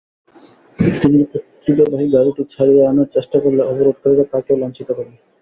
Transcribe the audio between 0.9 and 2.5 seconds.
তিনি পত্রিকাবাহী গাড়িটি